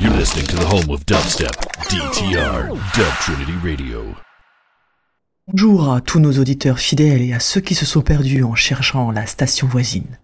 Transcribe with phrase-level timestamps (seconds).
[0.00, 1.50] You're listening to the home of dubstep,
[1.88, 4.04] DTR, Dub Trinity Radio.
[5.48, 9.10] Bonjour à tous nos auditeurs fidèles et à ceux qui se sont perdus en cherchant
[9.10, 10.18] la station voisine.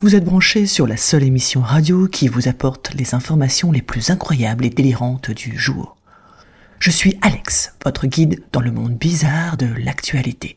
[0.00, 4.08] Vous êtes branchés sur la seule émission radio qui vous apporte les informations les plus
[4.08, 5.98] incroyables et délirantes du jour.
[6.78, 10.56] Je suis Alex, votre guide dans le monde bizarre de l'actualité.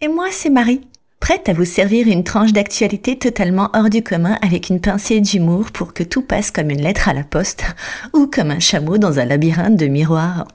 [0.00, 0.80] Et moi, c'est Marie,
[1.24, 5.70] prête à vous servir une tranche d'actualité totalement hors du commun avec une pincée d'humour
[5.72, 7.64] pour que tout passe comme une lettre à la poste
[8.12, 10.46] ou comme un chameau dans un labyrinthe de miroirs.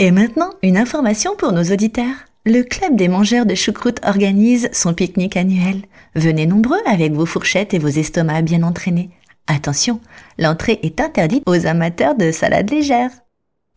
[0.00, 2.16] Et maintenant, une information pour nos auditeurs.
[2.44, 5.82] Le club des mangeurs de choucroute organise son pique-nique annuel.
[6.16, 9.10] Venez nombreux avec vos fourchettes et vos estomacs bien entraînés.
[9.46, 10.00] Attention,
[10.40, 13.12] l'entrée est interdite aux amateurs de salade légère.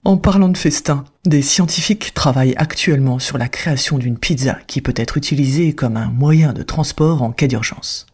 [0.06, 4.94] En parlant de festin, des scientifiques travaillent actuellement sur la création d'une pizza qui peut
[4.96, 8.06] être utilisée comme un moyen de transport en cas d'urgence.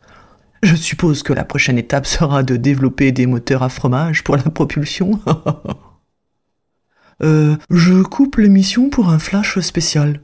[0.63, 4.43] Je suppose que la prochaine étape sera de développer des moteurs à fromage pour la
[4.43, 5.19] propulsion.
[7.23, 10.21] euh, je coupe l'émission pour un flash spécial.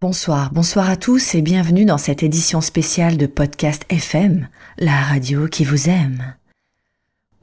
[0.00, 5.48] Bonsoir, bonsoir à tous et bienvenue dans cette édition spéciale de Podcast FM, la radio
[5.48, 6.34] qui vous aime.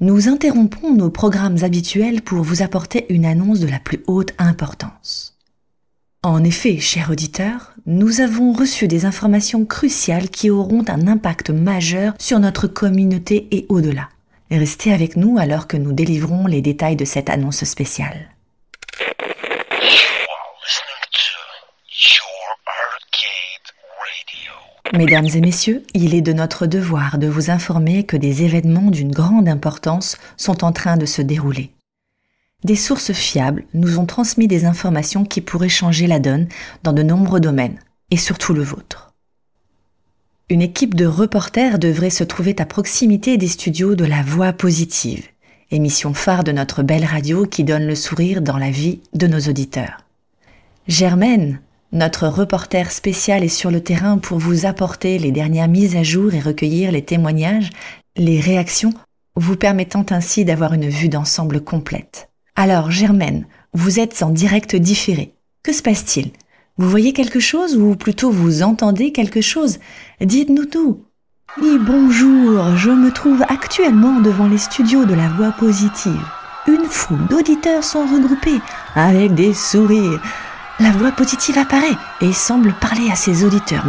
[0.03, 5.37] Nous interrompons nos programmes habituels pour vous apporter une annonce de la plus haute importance.
[6.23, 12.15] En effet, chers auditeurs, nous avons reçu des informations cruciales qui auront un impact majeur
[12.19, 14.09] sur notre communauté et au-delà.
[14.51, 18.27] Restez avec nous alors que nous délivrons les détails de cette annonce spéciale.
[24.94, 29.11] Mesdames et messieurs, il est de notre devoir de vous informer que des événements d'une
[29.11, 31.72] grande importance sont en train de se dérouler.
[32.63, 36.47] Des sources fiables nous ont transmis des informations qui pourraient changer la donne
[36.83, 37.80] dans de nombreux domaines,
[38.11, 39.16] et surtout le vôtre.
[40.50, 45.28] Une équipe de reporters devrait se trouver à proximité des studios de La Voix Positive,
[45.72, 49.40] émission phare de notre belle radio qui donne le sourire dans la vie de nos
[49.40, 50.06] auditeurs.
[50.88, 51.62] Germaine,
[51.93, 56.33] notre reporter spécial est sur le terrain pour vous apporter les dernières mises à jour
[56.33, 57.69] et recueillir les témoignages,
[58.17, 58.93] les réactions,
[59.35, 62.29] vous permettant ainsi d'avoir une vue d'ensemble complète.
[62.55, 65.35] Alors, Germaine, vous êtes en direct différé.
[65.61, 66.31] Que se passe-t-il?
[66.77, 69.77] Vous voyez quelque chose ou plutôt vous entendez quelque chose?
[70.19, 71.05] Dites-nous tout.
[71.61, 76.25] Oui, bonjour, je me trouve actuellement devant les studios de la voix positive.
[76.67, 78.61] Une foule d'auditeurs sont regroupés
[78.95, 80.21] avec des sourires
[80.83, 83.85] la voix positive apparaît et semble parler à ses auditeurs.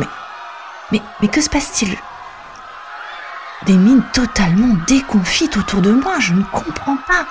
[0.92, 1.96] Mais, mais, que se passe-t-il?
[3.66, 7.26] Des mines totalement déconfites autour de moi, je ne comprends pas.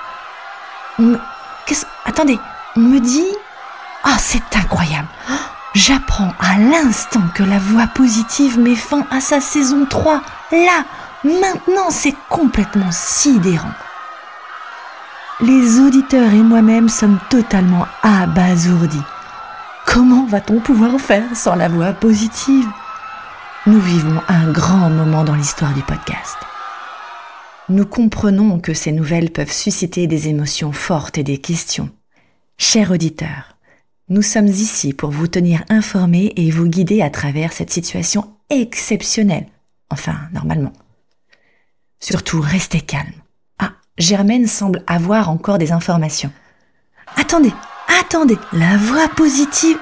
[2.04, 2.38] Attendez,
[2.76, 3.32] on me dit
[4.02, 5.08] Ah, c'est incroyable
[5.74, 10.20] J'apprends à l'instant que la voix positive met fin à sa saison 3.
[10.52, 10.84] Là,
[11.24, 13.72] maintenant, c'est complètement sidérant.
[15.40, 19.02] Les auditeurs et moi-même sommes totalement abasourdis.
[19.86, 22.66] Comment va-t-on pouvoir faire sans la voix positive?
[23.66, 26.36] Nous vivons un grand moment dans l'histoire du podcast.
[27.68, 31.90] Nous comprenons que ces nouvelles peuvent susciter des émotions fortes et des questions.
[32.58, 33.56] Chers auditeurs,
[34.08, 39.46] nous sommes ici pour vous tenir informés et vous guider à travers cette situation exceptionnelle.
[39.90, 40.72] Enfin, normalement.
[42.00, 43.12] Surtout, restez calme.
[43.58, 46.32] Ah, Germaine semble avoir encore des informations.
[47.16, 47.52] Attendez,
[47.88, 49.78] Attendez, la voix positive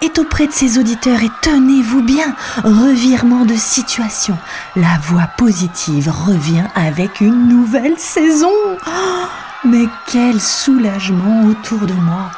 [0.00, 4.36] est auprès de ses auditeurs et tenez-vous bien, revirement de situation.
[4.76, 8.52] La voix positive revient avec une nouvelle saison.
[8.86, 9.26] Oh,
[9.64, 12.30] mais quel soulagement autour de moi.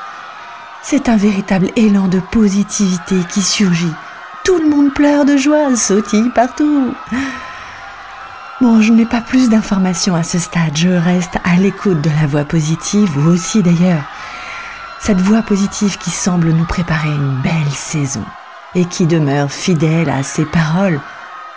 [0.83, 3.93] C'est un véritable élan de positivité qui surgit.
[4.45, 6.95] Tout le monde pleure de joie, sautille partout.
[8.61, 10.77] Bon, je n'ai pas plus d'informations à ce stade.
[10.77, 14.05] Je reste à l'écoute de la voix positive, vous aussi d'ailleurs.
[15.07, 18.25] Cette voix positive qui semble nous préparer une belle saison
[18.75, 21.01] et qui demeure fidèle à ses paroles,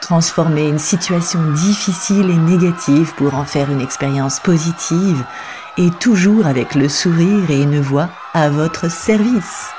[0.02, 5.26] transformer une situation difficile et négative pour en faire une expérience positive
[5.80, 9.70] et toujours avec le sourire et une voix à votre service.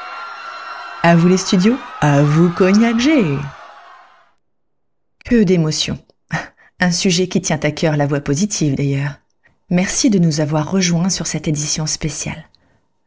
[1.05, 3.39] À vous les studios, à vous Cognac G.
[5.25, 6.01] Que d'émotions.
[6.81, 9.13] Un sujet qui tient à cœur la voix positive d'ailleurs.
[9.71, 12.50] Merci de nous avoir rejoints sur cette édition spéciale.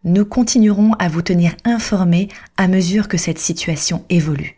[0.05, 2.27] Nous continuerons à vous tenir informés
[2.57, 4.57] à mesure que cette situation évolue.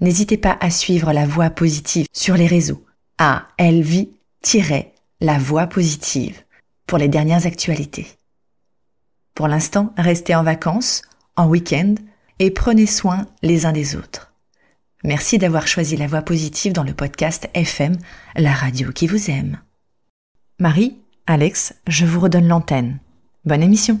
[0.00, 2.84] N'hésitez pas à suivre la voie positive sur les réseaux
[3.18, 6.40] à elvie-la voie positive
[6.86, 8.06] pour les dernières actualités.
[9.34, 11.02] Pour l'instant, restez en vacances,
[11.36, 11.96] en week-end
[12.38, 14.32] et prenez soin les uns des autres.
[15.04, 17.96] Merci d'avoir choisi la voix positive dans le podcast FM,
[18.36, 19.58] la radio qui vous aime.
[20.58, 20.96] Marie,
[21.26, 22.98] Alex, je vous redonne l'antenne.
[23.44, 24.00] Bonne émission.